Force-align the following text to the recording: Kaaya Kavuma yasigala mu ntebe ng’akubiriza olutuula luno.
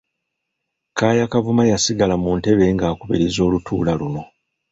Kaaya 0.97 1.25
Kavuma 1.31 1.63
yasigala 1.71 2.15
mu 2.23 2.31
ntebe 2.39 2.65
ng’akubiriza 2.73 3.39
olutuula 3.47 3.91
luno. 3.99 4.23